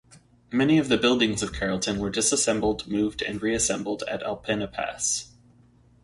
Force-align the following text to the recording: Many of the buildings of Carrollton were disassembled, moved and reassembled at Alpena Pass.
Many 0.51 0.79
of 0.79 0.89
the 0.89 0.97
buildings 0.97 1.43
of 1.43 1.53
Carrollton 1.53 1.99
were 1.99 2.09
disassembled, 2.09 2.87
moved 2.87 3.21
and 3.21 3.39
reassembled 3.39 4.01
at 4.09 4.23
Alpena 4.23 4.65
Pass. 4.71 5.29